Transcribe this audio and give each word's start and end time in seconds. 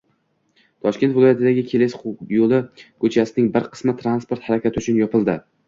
Toshkent 0.87 1.13
viloyatidagi 1.17 1.65
Keles 1.73 1.97
yo‘li 2.37 2.63
ko‘chasining 3.05 3.53
bir 3.59 3.71
qismi 3.77 3.97
transport 4.03 4.51
harakati 4.51 4.85
uchun 4.85 5.03
yopildi 5.05 5.41